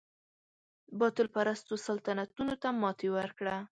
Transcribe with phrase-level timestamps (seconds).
[0.99, 3.55] باطل پرستو سلطنتونو ته ماتې ورکړه.